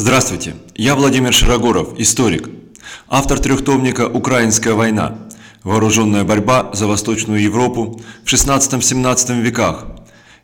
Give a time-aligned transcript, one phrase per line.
[0.00, 2.48] Здравствуйте, я Владимир Широгоров, историк,
[3.08, 5.18] автор трехтомника «Украинская война.
[5.64, 9.86] Вооруженная борьба за Восточную Европу в 16-17 веках»,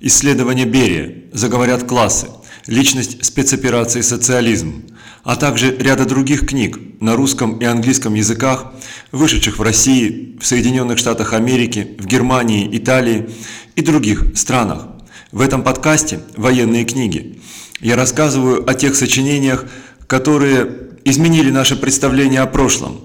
[0.01, 2.31] исследование Берия, заговорят классы,
[2.67, 4.87] личность спецоперации «Социализм»,
[5.23, 8.73] а также ряда других книг на русском и английском языках,
[9.13, 13.31] вышедших в России, в Соединенных Штатах Америки, в Германии, Италии
[13.77, 14.89] и других странах.
[15.31, 17.39] В этом подкасте «Военные книги»
[17.85, 19.67] я рассказываю о тех сочинениях,
[20.07, 20.71] которые
[21.05, 22.99] изменили наше представление о прошлом,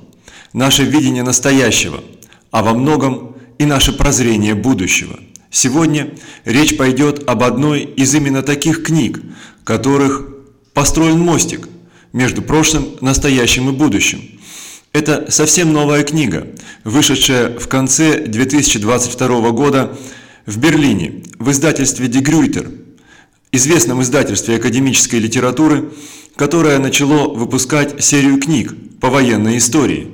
[0.53, 2.01] наше видение настоящего,
[2.49, 5.19] а во многом и наше прозрение будущего.
[5.51, 6.11] Сегодня
[6.45, 9.19] речь пойдет об одной из именно таких книг,
[9.65, 10.23] которых
[10.73, 11.67] построен мостик
[12.13, 14.21] между прошлым, настоящим и будущим.
[14.93, 16.47] Это совсем новая книга,
[16.85, 19.97] вышедшая в конце 2022 года
[20.45, 22.71] в Берлине в издательстве «Дегрюйтер»,
[23.51, 25.91] известном издательстве академической литературы,
[26.35, 30.11] которое начало выпускать серию книг по военной истории.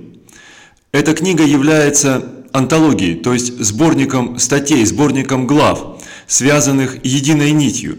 [0.91, 7.97] Эта книга является антологией, то есть сборником статей, сборником глав, связанных единой нитью.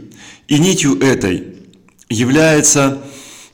[0.49, 1.57] И нитью этой
[2.09, 3.03] является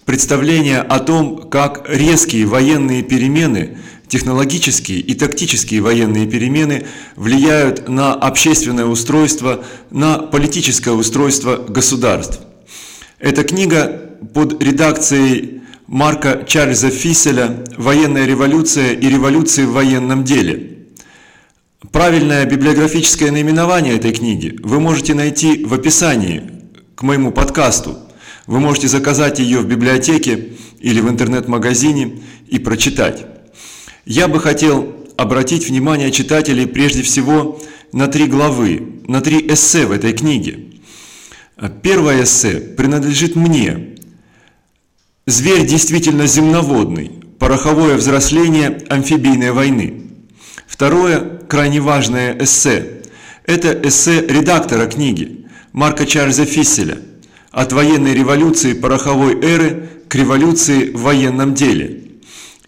[0.05, 3.79] представление о том, как резкие военные перемены–
[4.13, 6.85] Технологические и тактические военные перемены
[7.17, 12.41] влияют на общественное устройство, на политическое устройство государств.
[13.19, 20.89] Эта книга под редакцией Марка Чарльза Фисселя «Военная революция и революции в военном деле».
[21.91, 26.51] Правильное библиографическое наименование этой книги вы можете найти в описании
[26.97, 27.97] к моему подкасту.
[28.47, 33.32] Вы можете заказать ее в библиотеке или в интернет-магазине и прочитать.
[34.05, 37.61] Я бы хотел обратить внимание читателей прежде всего
[37.93, 40.59] на три главы, на три эссе в этой книге.
[41.83, 43.97] Первое эссе принадлежит мне.
[45.27, 47.13] Зверь действительно земноводный.
[47.39, 50.03] Пороховое взросление амфибийной войны.
[50.67, 53.03] Второе, крайне важное эссе.
[53.47, 56.99] Это эссе редактора книги Марка Чарльза Фисселя
[57.51, 62.12] «От военной революции пороховой эры к революции в военном деле».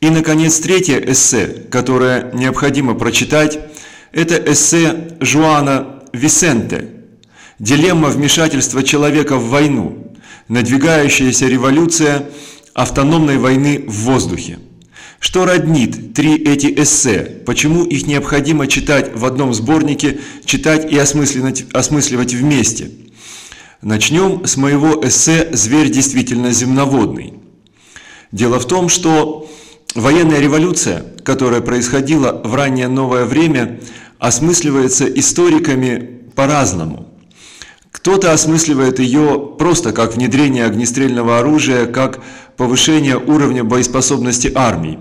[0.04, 3.58] И, наконец, третье эссе, которое необходимо прочитать,
[4.12, 6.90] это эссе Жуана Висенте
[7.58, 10.14] «Дилемма вмешательства человека в войну.
[10.48, 12.28] Надвигающаяся революция
[12.74, 14.58] автономной войны в воздухе».
[15.20, 17.40] Что роднит три эти эссе?
[17.46, 22.90] Почему их необходимо читать в одном сборнике, читать и осмысливать, осмысливать вместе?
[23.80, 27.32] Начнем с моего эссе «Зверь действительно земноводный».
[28.32, 29.48] Дело в том, что
[29.94, 33.78] Военная революция, которая происходила в раннее новое время,
[34.18, 37.08] осмысливается историками по-разному.
[37.92, 42.20] Кто-то осмысливает ее просто как внедрение огнестрельного оружия, как
[42.56, 44.98] повышение уровня боеспособности армии.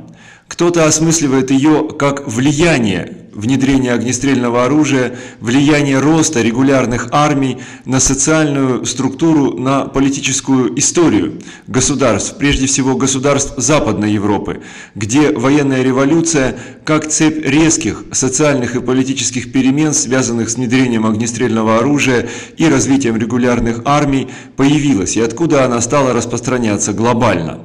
[0.47, 9.57] Кто-то осмысливает ее как влияние внедрения огнестрельного оружия, влияние роста регулярных армий на социальную структуру,
[9.57, 14.61] на политическую историю государств, прежде всего государств Западной Европы,
[14.95, 22.27] где военная революция как цепь резких социальных и политических перемен, связанных с внедрением огнестрельного оружия
[22.57, 27.59] и развитием регулярных армий, появилась и откуда она стала распространяться глобально.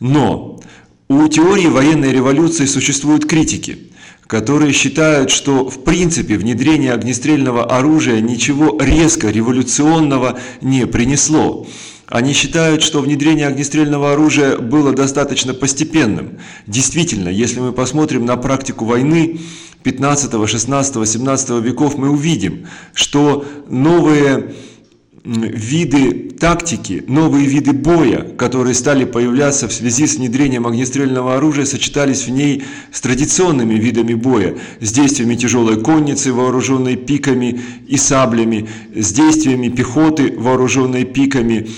[0.00, 0.60] Но
[1.08, 3.87] у теории военной революции существуют критики,
[4.28, 11.66] которые считают, что в принципе внедрение огнестрельного оружия ничего резко революционного не принесло.
[12.06, 16.38] Они считают, что внедрение огнестрельного оружия было достаточно постепенным.
[16.66, 19.40] Действительно, если мы посмотрим на практику войны
[19.82, 24.54] 15, 16, 17 веков, мы увидим, что новые
[25.28, 32.26] виды тактики, новые виды боя, которые стали появляться в связи с внедрением огнестрельного оружия, сочетались
[32.26, 39.12] в ней с традиционными видами боя, с действиями тяжелой конницы, вооруженной пиками и саблями, с
[39.12, 41.68] действиями пехоты, вооруженной пиками,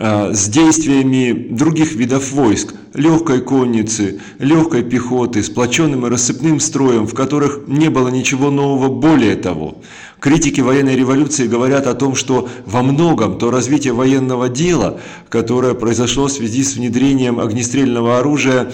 [0.00, 7.64] с действиями других видов войск, легкой конницы, легкой пехоты, сплоченным и рассыпным строем, в которых
[7.66, 9.76] не было ничего нового более того.
[10.18, 16.28] Критики военной революции говорят о том, что во многом то развитие военного дела, которое произошло
[16.28, 18.72] в связи с внедрением огнестрельного оружия,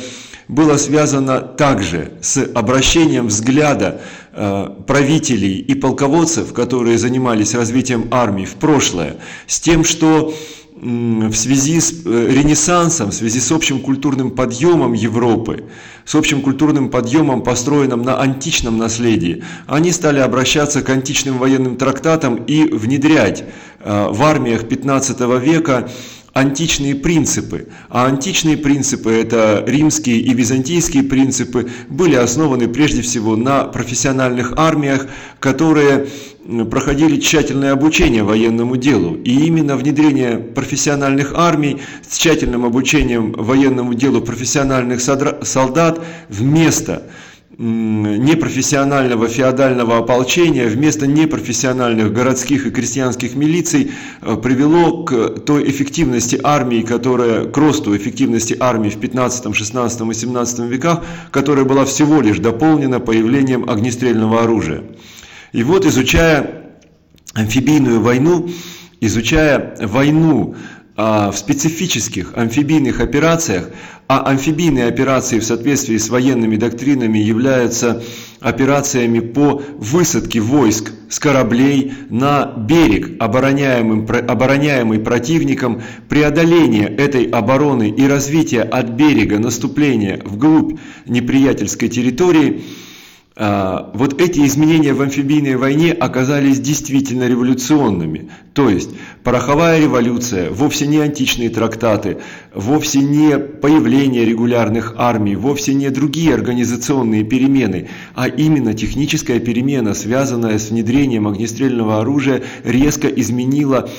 [0.48, 4.00] было связано также с обращением взгляда
[4.32, 9.16] э, правителей и полководцев, которые занимались развитием армии в прошлое,
[9.48, 10.32] с тем, что
[10.76, 15.64] в связи с э, Ренессансом, в связи с общим культурным подъемом Европы,
[16.04, 22.36] с общим культурным подъемом, построенным на античном наследии, они стали обращаться к античным военным трактатам
[22.36, 23.44] и внедрять
[23.80, 25.88] э, в армиях 15 века
[26.36, 27.68] античные принципы.
[27.88, 35.06] А античные принципы, это римские и византийские принципы, были основаны прежде всего на профессиональных армиях,
[35.40, 36.08] которые
[36.70, 39.16] проходили тщательное обучение военному делу.
[39.24, 47.04] И именно внедрение профессиональных армий с тщательным обучением военному делу профессиональных солдат вместо
[47.58, 56.82] непрофессионального феодального ополчения вместо непрофессиональных городских и крестьянских милиций э, привело к той эффективности армии,
[56.82, 62.38] которая, к росту эффективности армии в 15, 16 и 17 веках, которая была всего лишь
[62.38, 64.82] дополнена появлением огнестрельного оружия.
[65.52, 66.74] И вот изучая
[67.32, 68.50] амфибийную войну,
[69.00, 70.56] изучая войну
[70.96, 73.68] в специфических амфибийных операциях,
[74.08, 78.02] а амфибийные операции в соответствии с военными доктринами являются
[78.40, 88.06] операциями по высадке войск с кораблей на берег, обороняемым, обороняемый противником, преодоление этой обороны и
[88.06, 92.85] развитие от берега наступления вглубь неприятельской территории– а,
[93.38, 98.30] вот эти изменения в амфибийной войне оказались действительно революционными.
[98.54, 98.88] То есть
[99.24, 102.16] пороховая революция, вовсе не античные трактаты,
[102.54, 110.58] вовсе не появление регулярных армий, вовсе не другие организационные перемены, а именно техническая перемена, связанная
[110.58, 113.90] с внедрением огнестрельного оружия, резко изменила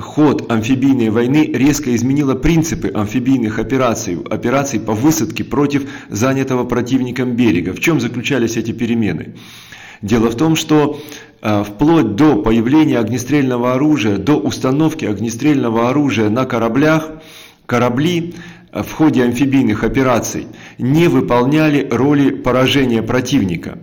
[0.00, 7.72] ход амфибийной войны резко изменила принципы амфибийных операций, операций по высадке против занятого противником берега.
[7.72, 9.34] В чем заключались эти перемены?
[10.02, 11.00] Дело в том, что
[11.40, 17.10] э, вплоть до появления огнестрельного оружия, до установки огнестрельного оружия на кораблях,
[17.64, 18.34] корабли
[18.72, 20.48] э, в ходе амфибийных операций
[20.78, 23.78] не выполняли роли поражения противника.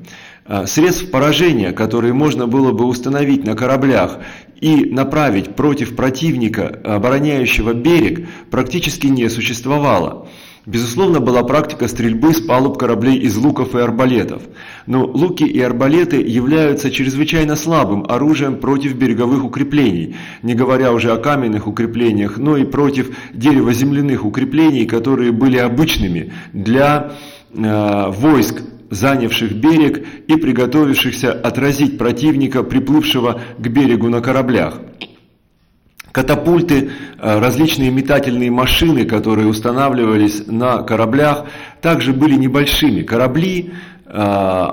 [0.46, 4.20] Э, средств поражения, которые можно было бы установить на кораблях
[4.60, 10.28] и направить против противника, обороняющего берег, практически не существовало.
[10.66, 14.44] Безусловно, была практика стрельбы с палуб кораблей из луков и арбалетов.
[14.88, 21.18] Но луки и арбалеты являются чрезвычайно слабым оружием против береговых укреплений, не говоря уже о
[21.18, 27.12] каменных укреплениях, но и против дерево-земляных укреплений, которые были обычными для
[27.54, 28.62] э, войск
[28.94, 34.80] занявших берег и приготовившихся отразить противника, приплывшего к берегу на кораблях.
[36.14, 41.48] Катапульты, э, различные метательные машины, которые устанавливались на кораблях,
[41.82, 43.02] также были небольшими.
[43.02, 43.72] Корабли
[44.06, 44.12] э,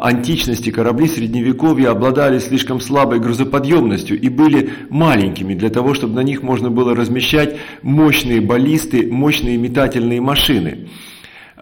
[0.03, 6.43] античности, корабли средневековья обладали слишком слабой грузоподъемностью и были маленькими для того, чтобы на них
[6.43, 10.89] можно было размещать мощные баллисты, мощные метательные машины.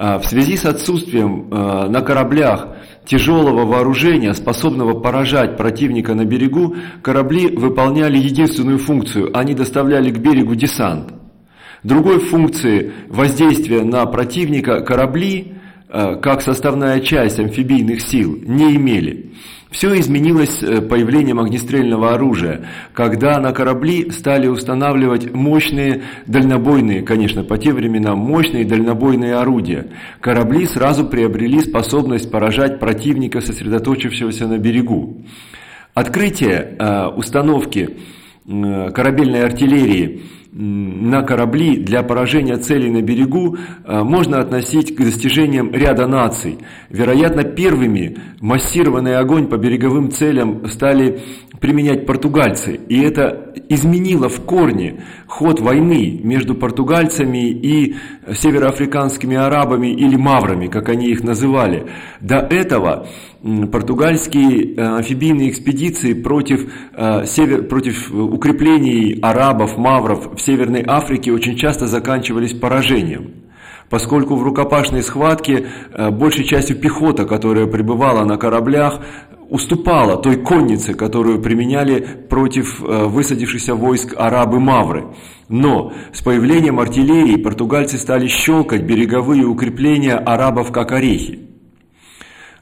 [0.00, 2.68] А, в связи с отсутствием а, на кораблях
[3.04, 10.54] тяжелого вооружения, способного поражать противника на берегу, корабли выполняли единственную функцию– они доставляли к берегу
[10.54, 11.12] десант.
[11.82, 15.54] Другой функции воздействия на противника корабли,
[15.88, 19.32] как составная часть амфибийных сил, не имели.
[19.70, 27.58] Все изменилось э, появлением огнестрельного оружия, когда на корабли стали устанавливать мощные дальнобойные, конечно, по
[27.58, 29.88] тем временам, мощные дальнобойные орудия.
[30.20, 35.19] Корабли сразу приобрели способность поражать противника, сосредоточившегося на берегу.
[35.93, 37.91] Открытие э, установки
[38.46, 45.72] э, корабельной артиллерии на корабли для поражения целей на берегу э, можно относить к достижениям
[45.72, 46.58] ряда наций.
[46.88, 51.20] Вероятно, первыми массированный огонь по береговым целям стали
[51.60, 52.81] применять португальцы.
[52.88, 57.96] И это изменило в корне ход войны между португальцами и
[58.32, 61.86] североафриканскими арабами или маврами, как они их называли.
[62.20, 63.08] До этого
[63.70, 71.56] португальские э, амфибийные экспедиции против, э, север, против укреплений арабов, мавров в Северной Африке очень
[71.56, 73.47] часто заканчивались поражением
[73.90, 79.00] поскольку в рукопашной схватке э, большей частью пехота, которая пребывала на кораблях,
[79.48, 85.06] уступала той коннице, которую применяли против э, высадившихся войск арабы-мавры.
[85.48, 91.47] Но с появлением артиллерии португальцы стали щелкать береговые укрепления арабов как орехи.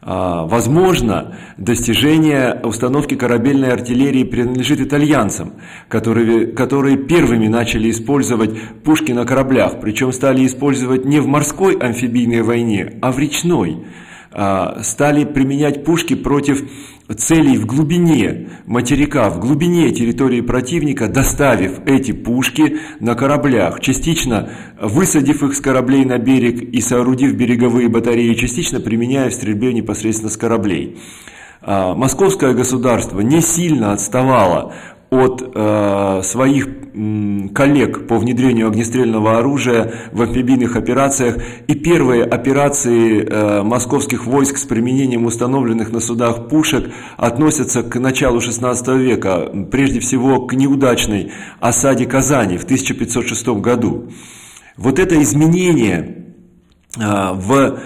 [0.09, 5.55] А, возможно, достижение установки корабельной артиллерии принадлежит итальянцам,
[5.89, 8.53] которые, которые первыми начали использовать
[8.85, 13.85] пушки на кораблях, причем стали использовать не в морской амфибийной войне, а в речной.
[14.39, 16.63] А, стали применять пушки против
[17.17, 25.43] целей в глубине материка, в глубине территории противника, доставив эти пушки на кораблях, частично высадив
[25.43, 30.37] их с кораблей на берег и соорудив береговые батареи, частично применяя в стрельбе непосредственно с
[30.37, 30.99] кораблей.
[31.63, 34.75] А, московское государство не сильно отставало
[35.11, 43.23] от э, своих м, коллег по внедрению огнестрельного оружия в амфибийных операциях и первые операции
[43.23, 50.01] э, московских войск с применением установленных на судах пушек относятся к началу XVI века, прежде
[50.01, 54.11] всего к неудачной осаде Казани в 1506 году.
[54.77, 56.27] Вот это изменение
[56.99, 57.79] э, в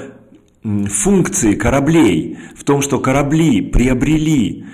[0.62, 4.64] функции кораблей, в том, что корабли приобрели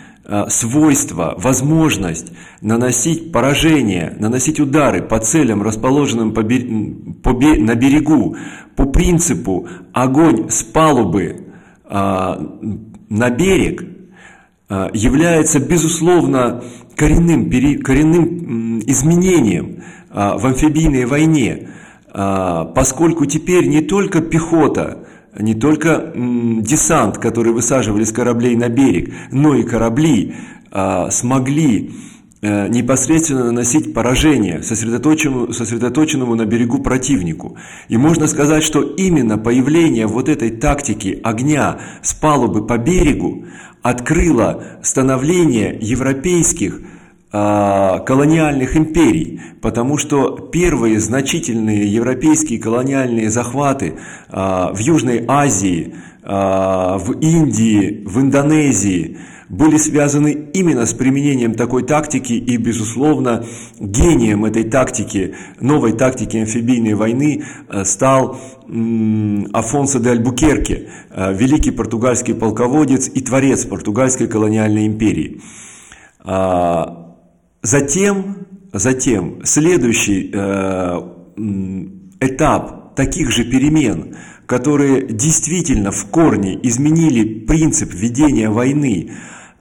[0.49, 8.37] свойство, возможность наносить поражения, наносить удары по целям, расположенным по, по, на берегу,
[8.75, 11.47] по принципу огонь с палубы
[11.85, 12.41] а,
[13.09, 13.85] на берег,
[14.69, 16.65] а, является, безусловно,
[16.97, 17.49] коренным,
[17.83, 21.69] коренным изменением а, в амфибийной войне,
[22.13, 25.07] а, поскольку теперь не только пехота,
[25.39, 30.35] не только десант, который высаживали с кораблей на берег, но и корабли
[30.71, 31.93] а, смогли
[32.43, 37.57] а, непосредственно наносить поражение сосредоточенному, сосредоточенному на берегу противнику.
[37.89, 43.45] И можно сказать, что именно появление вот этой тактики огня с палубы по берегу
[43.83, 46.81] открыло становление европейских
[48.07, 53.95] колониальных империй, потому что первые значительные европейские колониальные захваты
[54.29, 61.85] а, в Южной Азии, а, в Индии, в Индонезии были связаны именно с применением такой
[61.85, 63.45] тактики и, безусловно,
[63.79, 67.45] гением этой тактики, новой тактики амфибийной войны
[67.85, 68.39] стал
[69.53, 75.41] Афонсо де Альбукерке, великий португальский полководец и творец португальской колониальной империи.
[77.67, 81.01] Затем, затем следующий э,
[82.21, 84.15] этап таких же перемен,
[84.47, 89.11] которые действительно в корне изменили принцип ведения войны,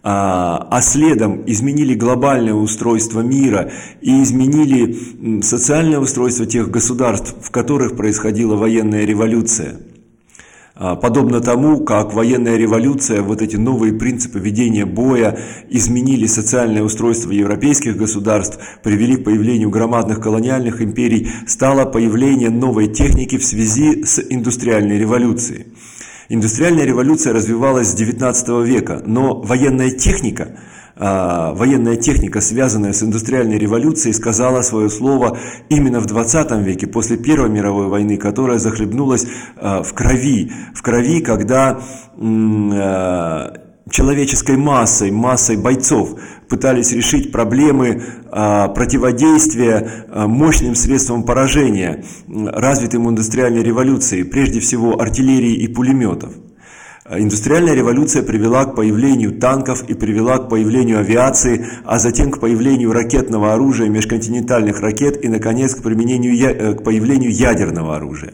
[0.03, 3.71] а, а следом изменили глобальное устройство мира
[4.01, 9.79] и изменили социальное устройство тех государств, в которых происходила военная революция–
[10.75, 15.39] подобно тому, как военная революция, вот эти новые принципы ведения боя
[15.69, 23.37] изменили социальное устройство европейских государств, привели к появлению громадных колониальных империй, стало появление новой техники
[23.37, 25.67] в связи с индустриальной революцией.
[26.29, 30.57] Индустриальная революция развивалась с XIX века, но военная техника–
[30.97, 37.17] а, военная техника, связанная с индустриальной революцией, сказала свое слово именно в 20 веке, после
[37.17, 39.27] Первой мировой войны, которая захлебнулась
[39.57, 40.51] а, в крови.
[40.73, 41.81] В крови, когда
[42.17, 54.23] а, человеческой массой, массой бойцов пытались решить проблемы противодействия мощным средствам поражения, развитым индустриальной революцией,
[54.23, 56.33] прежде всего артиллерии и пулеметов.
[57.07, 62.93] Индустриальная революция привела к появлению танков и привела к появлению авиации, а затем к появлению
[62.93, 68.33] ракетного оружия, межконтинентальных ракет и, наконец, к, применению, э, к появлению ядерного оружия.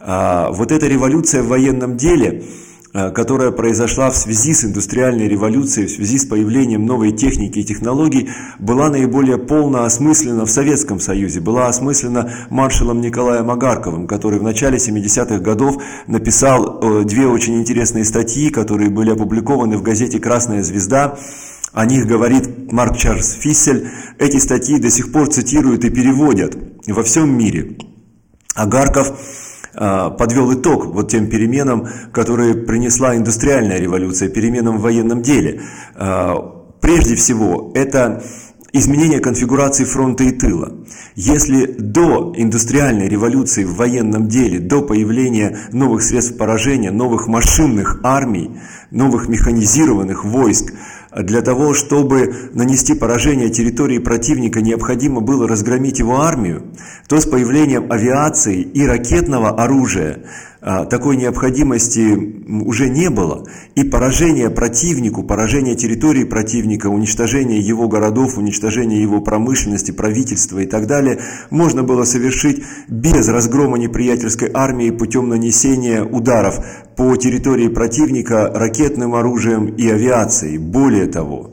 [0.00, 2.42] А, вот эта революция в военном деле–
[2.92, 8.30] которая произошла в связи с индустриальной революцией, в связи с появлением новой техники и технологий,
[8.58, 14.78] была наиболее полно осмыслена в Советском Союзе, была осмыслена маршалом Николаем Агарковым, который в начале
[14.78, 21.18] 70-х годов написал э, две очень интересные статьи, которые были опубликованы в газете «Красная звезда»,
[21.72, 23.88] о них говорит Марк Чарльз Фиссель.
[24.18, 26.56] Эти статьи до сих пор цитируют и переводят
[26.86, 27.76] во всем мире.
[28.56, 29.16] Агарков
[29.72, 35.62] подвел итог вот тем переменам, которые принесла индустриальная революция, переменам в военном деле.
[35.94, 36.36] А,
[36.80, 38.22] прежде всего, это
[38.72, 40.72] изменение конфигурации фронта и тыла.
[41.16, 48.52] Если до индустриальной революции в военном деле, до появления новых средств поражения, новых машинных армий,
[48.90, 50.72] новых механизированных войск,
[51.14, 56.62] для того, чтобы нанести поражение территории противника, необходимо было разгромить его армию,
[57.08, 60.24] то с появлением авиации и ракетного оружия
[60.60, 69.00] такой необходимости уже не было, и поражение противнику, поражение территории противника, уничтожение его городов, уничтожение
[69.00, 76.02] его промышленности, правительства и так далее, можно было совершить без разгрома неприятельской армии путем нанесения
[76.04, 76.64] ударов
[76.96, 80.58] по территории противника ракетным оружием и авиацией.
[80.58, 81.52] Более того,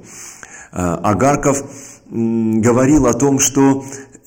[0.73, 1.63] а, Агарков
[2.09, 3.83] говорил о том, что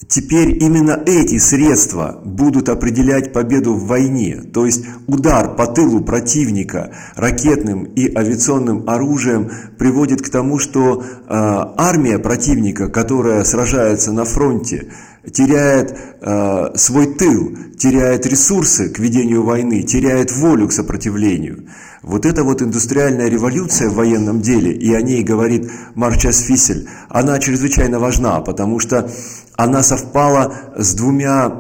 [0.09, 6.93] Теперь именно эти средства будут определять победу в войне, то есть удар по тылу противника
[7.17, 14.91] ракетным и авиационным оружием приводит к тому, что э, армия противника, которая сражается на фронте,
[15.31, 21.67] теряет э, свой тыл, теряет ресурсы к ведению войны, теряет волю к сопротивлению.
[22.03, 27.39] Вот эта вот индустриальная революция в военном деле, и о ней говорит Марчас Фисель, она
[27.39, 29.11] чрезвычайно важна, потому что
[29.57, 31.51] она совпала с двумя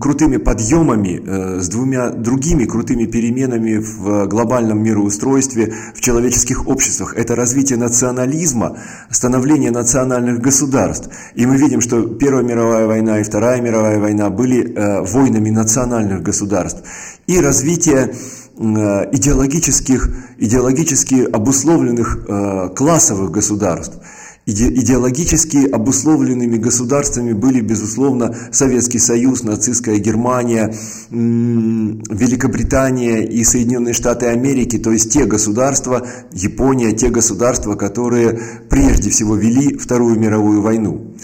[0.00, 7.14] крутыми подъемами, э, с двумя другими крутыми переменами в глобальном мироустройстве, в человеческих обществах.
[7.16, 8.78] Это развитие национализма,
[9.10, 11.10] становление национальных государств.
[11.36, 16.22] И мы видим, что Первая мировая война и Вторая мировая война были э, войнами национальных
[16.22, 16.82] государств.
[17.28, 18.14] И развитие
[18.56, 20.08] идеологических,
[20.38, 23.98] идеологически обусловленных классовых государств–
[24.46, 30.74] Идеологически обусловленными государствами были, безусловно, Советский Союз, нацистская Германия,
[31.10, 39.34] Великобритания и Соединенные Штаты Америки, то есть те государства, Япония, те государства, которые прежде всего
[39.34, 41.14] вели Вторую мировую войну.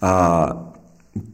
[0.00, 0.72] А,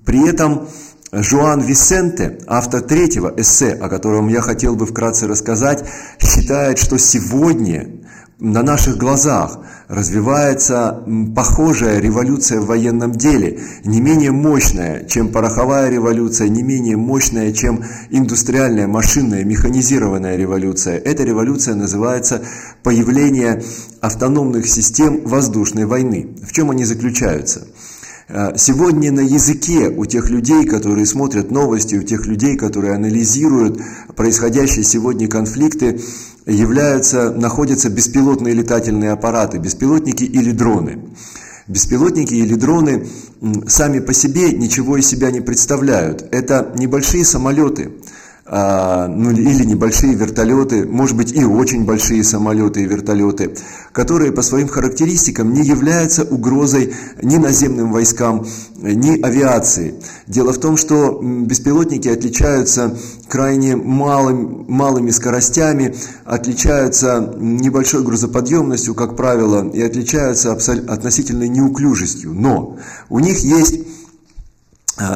[0.05, 0.67] при этом
[1.13, 5.85] Жуан Висенте, автор третьего эссе, о котором я хотел бы вкратце рассказать,
[6.19, 8.01] считает, что сегодня
[8.41, 16.49] на наших глазах развивается похожая революция в военном деле, не менее мощная, чем пороховая революция,
[16.49, 20.99] не менее мощная, чем индустриальная, машинная, механизированная революция.
[20.99, 22.43] Эта революция называется
[22.83, 23.63] появление
[24.01, 26.37] автономных систем воздушной войны.
[26.43, 27.69] В чем они заключаются?
[28.29, 33.81] Э, сегодня на языке у тех людей, которые смотрят новости, у тех людей, которые анализируют
[34.17, 36.01] происходящие сегодня конфликты,
[36.45, 40.99] являются, находятся беспилотные летательные аппараты, беспилотники или дроны.
[41.69, 43.07] Беспилотники или дроны
[43.67, 46.25] сами по себе ничего из себя не представляют.
[46.31, 47.93] Это небольшие самолеты,
[48.49, 53.57] ну, или небольшие вертолеты, может быть и очень большие самолеты и вертолеты,
[53.91, 59.95] которые по своим характеристикам не являются угрозой ни наземным войскам, ни авиации.
[60.29, 69.69] Дело в том, что беспилотники отличаются крайне малым, малыми скоростями, отличаются небольшой грузоподъемностью, как правило,
[69.71, 72.33] и отличаются относительной неуклюжестью.
[72.33, 73.96] Но у них есть а,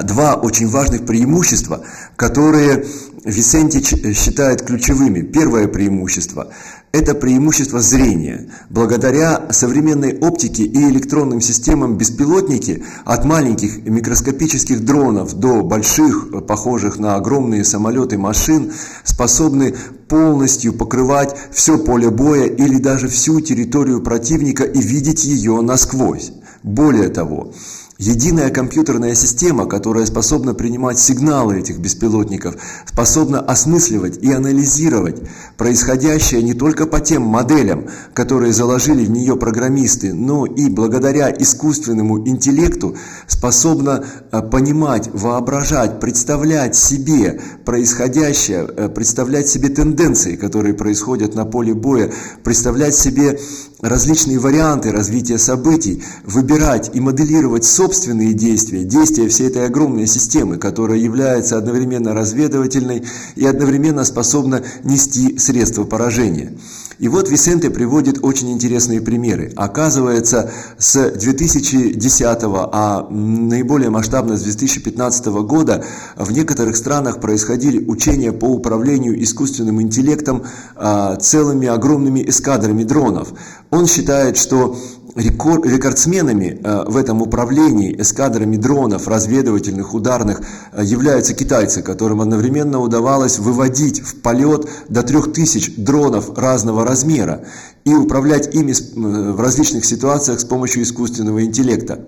[0.04, 1.84] два очень важных преимущества,
[2.16, 2.84] которые
[3.24, 5.20] Висентич считает ключевыми.
[5.20, 6.52] Первое преимущество–
[6.92, 8.50] это преимущество зрения.
[8.70, 17.16] Благодаря современной оптике и электронным системам беспилотники от маленьких микроскопических дронов до больших, похожих на
[17.16, 18.72] огромные самолеты машин,
[19.04, 19.74] способны
[20.08, 26.32] полностью покрывать все поле боя или даже всю территорию противника и видеть ее насквозь.
[26.62, 27.52] Более того,
[28.00, 32.54] Единая компьютерная система, которая способна принимать сигналы этих беспилотников,
[32.86, 35.20] способна осмысливать и анализировать
[35.58, 42.26] происходящее не только по тем моделям, которые заложили в нее программисты, но и благодаря искусственному
[42.26, 51.44] интеллекту способна э, понимать, воображать, представлять себе происходящее, э, представлять себе тенденции, которые происходят на
[51.44, 52.10] поле боя,
[52.44, 53.38] представлять себе
[53.82, 60.98] различные варианты развития событий, выбирать и моделировать собственные действия, действия всей этой огромной системы, которая
[60.98, 63.04] является одновременно разведывательной
[63.36, 66.52] и одновременно способна нести средства поражения.
[67.00, 69.54] И вот Висенте приводит очень интересные примеры.
[69.56, 75.82] Оказывается, с 2010, а наиболее масштабно с 2015 года
[76.16, 80.42] в некоторых странах происходили учения по управлению искусственным интеллектом
[80.76, 83.32] а, целыми огромными эскадрами дронов.
[83.70, 84.76] Он считает, что
[85.14, 90.40] рекорд, рекордсменами э, в этом управлении эскадрами дронов, разведывательных, ударных
[90.72, 97.44] э, являются китайцы, которым одновременно удавалось выводить в полет до 3000 дронов разного размера
[97.84, 102.06] и управлять ими э, в различных ситуациях с помощью искусственного интеллекта.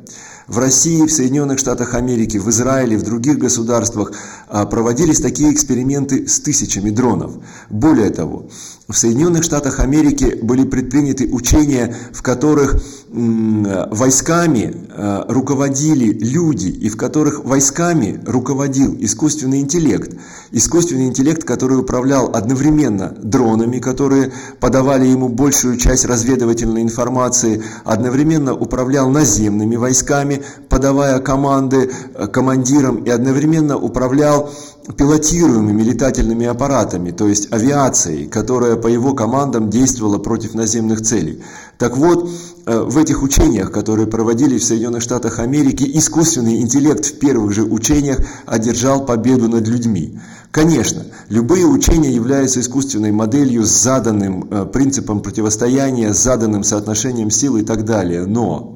[0.48, 4.12] В России, в Соединенных Штатах Америки, в Израиле, в других государствах
[4.48, 7.36] проводились такие эксперименты с тысячами дронов.
[7.70, 8.48] Более того,
[8.92, 12.76] в Соединенных Штатах Америки были предприняты учения, в которых
[13.12, 20.16] войсками э, руководили люди, и в которых войсками руководил искусственный интеллект.
[20.50, 29.10] Искусственный интеллект, который управлял одновременно дронами, которые подавали ему большую часть разведывательной информации, одновременно управлял
[29.10, 34.50] наземными войсками, подавая команды э, командирам, и одновременно управлял
[34.96, 41.42] пилотируемыми летательными аппаратами, то есть авиацией, которая по его командам действовала против наземных целей.
[41.78, 42.30] Так вот,
[42.66, 47.62] э, в этих учениях, которые проводились в Соединенных Штатах Америки, искусственный интеллект в первых же
[47.62, 50.18] учениях одержал победу над людьми.
[50.50, 57.56] Конечно, любые учения являются искусственной моделью с заданным э, принципом противостояния, с заданным соотношением сил
[57.56, 58.71] и так далее, но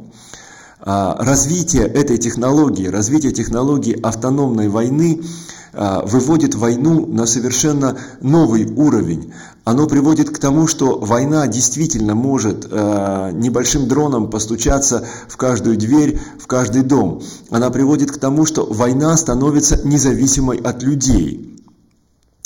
[0.86, 5.20] развитие этой технологии, развитие технологии автономной войны
[5.78, 9.34] а, выводит войну на совершенно новый уровень.
[9.64, 16.18] Оно приводит к тому, что война действительно может а, небольшим дроном постучаться в каждую дверь,
[16.40, 17.20] в каждый дом.
[17.50, 21.60] Она приводит к тому, что война становится независимой от людей.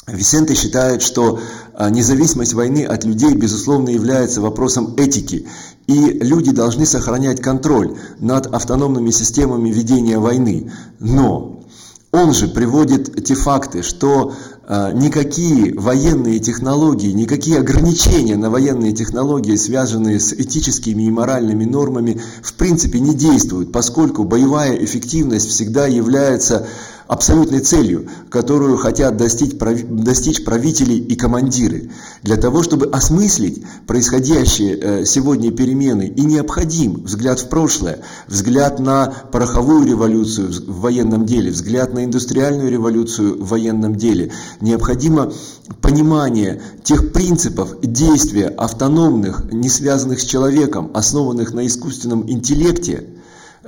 [0.08, 1.38] Висенте считает, что
[1.78, 5.46] независимость войны от людей, безусловно, является вопросом этики
[5.90, 10.70] и люди должны сохранять контроль над автономными системами ведения войны.
[11.00, 11.64] Но
[12.12, 14.32] он же приводит те факты, что
[14.68, 22.20] э, никакие военные технологии, никакие ограничения на военные технологии, связанные с этическими и моральными нормами,
[22.42, 26.68] в принципе не действуют, поскольку боевая эффективность всегда является
[27.10, 31.90] абсолютной целью, которую хотят достичь, правители и командиры.
[32.22, 39.12] Для того, чтобы осмыслить происходящие э, сегодня перемены, и необходим взгляд в прошлое, взгляд на
[39.32, 44.30] пороховую революцию в военном деле, взгляд на индустриальную революцию в военном деле.
[44.60, 45.32] Необходимо
[45.80, 53.08] понимание тех принципов действия автономных, не связанных с человеком, основанных на искусственном интеллекте,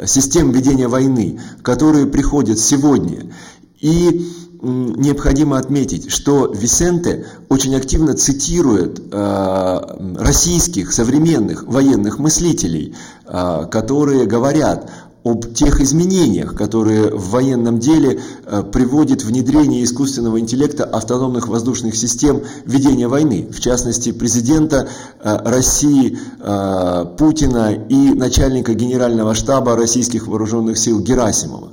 [0.07, 3.33] систем ведения войны, которые приходят сегодня.
[3.81, 9.81] И необходимо отметить, что Висенте очень активно цитирует э,
[10.18, 12.94] российских современных военных мыслителей,
[13.26, 14.88] э, которые говорят
[15.25, 22.43] об тех изменениях, которые в военном деле э, приводит внедрение искусственного интеллекта автономных воздушных систем
[22.65, 24.89] ведения войны, в частности президента
[25.21, 31.73] э, России э, Путина и начальника генерального штаба российских вооруженных сил Герасимова.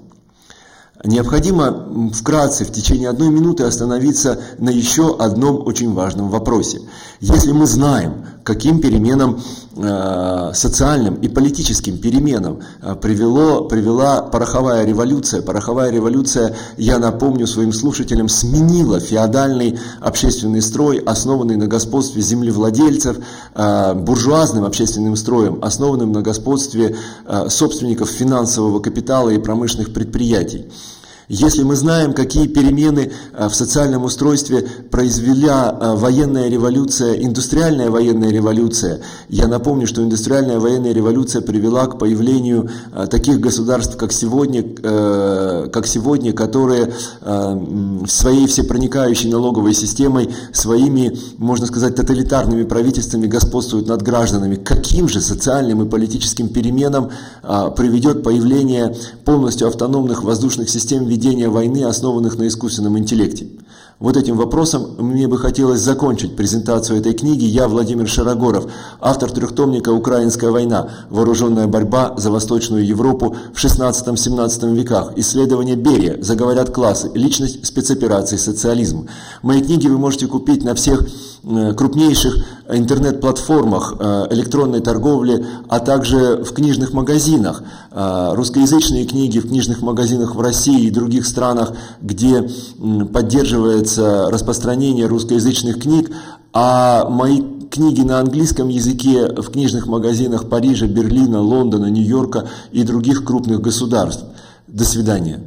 [1.04, 6.82] Необходимо вкратце в течение одной минуты остановиться на еще одном очень важном вопросе.
[7.22, 9.39] Если мы знаем, каким переменам,
[9.75, 17.71] э, социальным и политическим переменам э, привело, привела пороховая революция, пороховая революция, я напомню своим
[17.71, 23.17] слушателям, сменила феодальный общественный строй, основанный на господстве землевладельцев,
[23.56, 26.95] э, буржуазным общественным строем, основанным на господстве
[27.49, 30.65] собственников финансового капитала и промышленных предприятий.
[31.30, 38.32] Если мы знаем, какие перемены э, в социальном устройстве произвела э, военная революция, индустриальная военная
[38.32, 44.63] революция, я напомню, что индустриальная военная революция привела к появлению э, таких государств, как сегодня,
[44.63, 46.92] как сегодня которые
[48.08, 54.56] своей всепроникающей налоговой системой, своими, можно сказать, тоталитарными правительствами господствуют над гражданами.
[54.56, 57.12] Каким же социальным и политическим переменам
[57.44, 63.47] приведет появление полностью автономных воздушных систем ведения войны, основанных на искусственном интеллекте.
[63.99, 67.43] Вот этим вопросом мне бы хотелось закончить презентацию этой книги.
[67.43, 70.88] Я Владимир Шарогоров, автор трехтомника «Украинская война.
[71.10, 75.12] Вооруженная борьба за Восточную Европу в 16-17 веках.
[75.17, 76.17] Исследование Берия.
[76.21, 77.12] Заговорят классы.
[77.13, 78.38] Личность спецоперации.
[78.38, 79.08] Социализм».
[79.41, 81.05] Мои книги вы можете купить на всех
[81.43, 82.38] крупнейших
[82.69, 87.63] интернет-платформах э, электронной торговли, а также в книжных магазинах.
[87.91, 92.49] Э, русскоязычные книги в книжных магазинах в России и других странах, где
[93.12, 96.12] поддерживается распространение русскоязычных книг,
[96.54, 103.23] а мои книги на английском языке в книжных магазинах Парижа, Берлина, Лондона, Нью-Йорка и других
[103.23, 104.25] крупных государств.
[104.67, 105.41] До свидания.